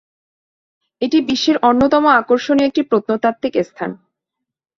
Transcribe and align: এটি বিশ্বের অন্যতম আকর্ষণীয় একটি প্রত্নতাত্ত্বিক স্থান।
এটি 1.01 1.17
বিশ্বের 1.29 1.57
অন্যতম 1.69 2.03
আকর্ষণীয় 2.19 2.67
একটি 2.69 2.81
প্রত্নতাত্ত্বিক 2.89 3.53
স্থান। 3.61 3.91